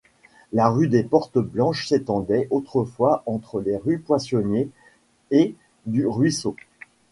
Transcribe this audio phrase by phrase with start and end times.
[0.51, 4.71] La rue des Portes Blanches s'étendait autrefois entre les rues Poissonniers
[5.29, 5.53] et
[5.85, 6.55] du Ruisseau.